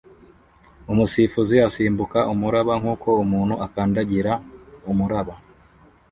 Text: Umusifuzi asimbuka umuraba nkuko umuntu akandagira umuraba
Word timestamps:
Umusifuzi 0.91 1.55
asimbuka 1.67 2.19
umuraba 2.33 2.73
nkuko 2.81 3.09
umuntu 3.23 3.53
akandagira 3.65 4.31
umuraba 4.91 5.33